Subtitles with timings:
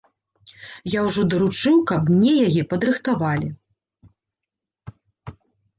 [0.93, 3.55] Я ўжо даручыў, каб мне яе падрыхтавалі.